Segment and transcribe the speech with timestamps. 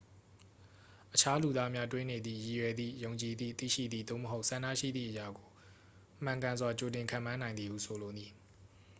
[1.13, 5.47] အခြားလူသားများ တွေးနေသည့် ရည်ရွယ်သည့် ယုံကြည်သည့် သိရှိသည့် သို့မဟုတ် ဆန္ဒရှိသည့်အရာကို
[6.23, 8.31] မှန်ကန်စွာ ကြိုတင်ခန့်မှန်းနိုင်သည်ဟု ဆိုလိုသည်